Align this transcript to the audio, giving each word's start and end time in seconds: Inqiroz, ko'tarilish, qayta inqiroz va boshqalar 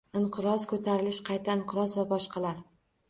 Inqiroz, 0.19 0.63
ko'tarilish, 0.71 1.21
qayta 1.27 1.59
inqiroz 1.59 1.95
va 2.01 2.07
boshqalar 2.15 2.65